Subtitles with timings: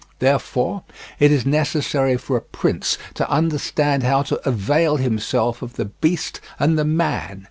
[0.17, 0.83] Therefore
[1.19, 6.41] it is necessary for a prince to understand how to avail himself of the beast
[6.59, 7.39] and the man.